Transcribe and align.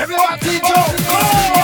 Everybody 0.00 0.60
jump. 0.60 1.59